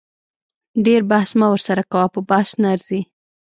ډیر 0.85 1.01
بحث 1.11 1.29
مه 1.39 1.47
ورسره 1.51 1.81
کوه 1.91 2.07
په 2.13 2.19
بحث 2.29 2.49
نه 2.61 2.67
ارزي 2.75 3.01